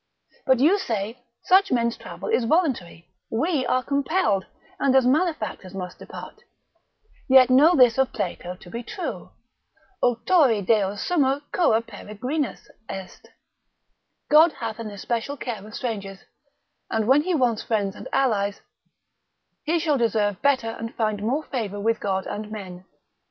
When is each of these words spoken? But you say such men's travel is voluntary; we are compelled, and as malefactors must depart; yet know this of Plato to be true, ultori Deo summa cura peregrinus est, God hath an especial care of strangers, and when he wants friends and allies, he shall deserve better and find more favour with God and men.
But 0.47 0.59
you 0.59 0.79
say 0.79 1.19
such 1.43 1.71
men's 1.71 1.95
travel 1.95 2.27
is 2.27 2.45
voluntary; 2.45 3.11
we 3.29 3.67
are 3.67 3.83
compelled, 3.83 4.47
and 4.79 4.95
as 4.95 5.05
malefactors 5.05 5.75
must 5.75 5.99
depart; 5.99 6.41
yet 7.29 7.51
know 7.51 7.75
this 7.75 7.99
of 7.99 8.11
Plato 8.11 8.55
to 8.55 8.69
be 8.71 8.81
true, 8.81 9.29
ultori 10.01 10.65
Deo 10.65 10.95
summa 10.95 11.43
cura 11.51 11.83
peregrinus 11.83 12.67
est, 12.89 13.27
God 14.27 14.53
hath 14.53 14.79
an 14.79 14.89
especial 14.89 15.37
care 15.37 15.63
of 15.63 15.75
strangers, 15.75 16.21
and 16.89 17.05
when 17.07 17.21
he 17.21 17.35
wants 17.35 17.61
friends 17.61 17.95
and 17.95 18.07
allies, 18.11 18.61
he 19.65 19.77
shall 19.77 19.99
deserve 19.99 20.41
better 20.41 20.69
and 20.71 20.95
find 20.95 21.21
more 21.21 21.43
favour 21.43 21.79
with 21.79 21.99
God 21.99 22.25
and 22.25 22.49
men. 22.51 22.85